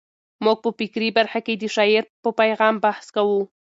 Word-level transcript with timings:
موږ 0.43 0.57
په 0.63 0.69
فکري 0.77 1.09
برخه 1.17 1.39
کې 1.45 1.53
د 1.57 1.63
شاعر 1.75 2.03
په 2.23 2.29
پیغام 2.39 2.75
بحث 2.85 3.05
کوو. 3.15 3.41